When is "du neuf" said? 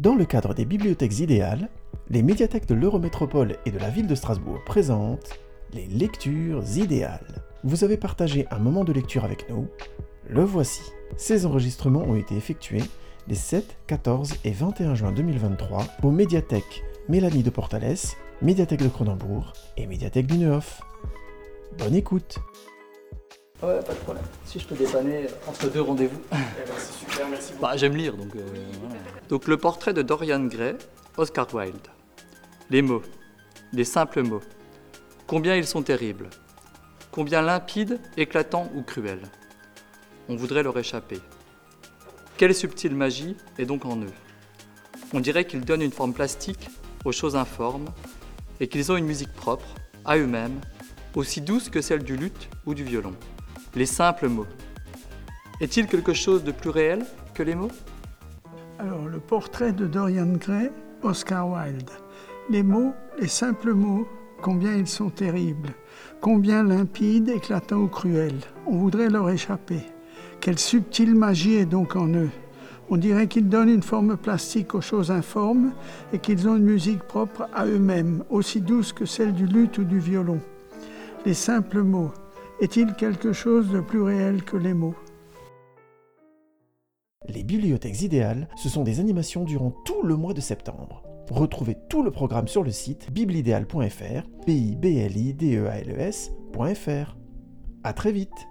20.28-20.80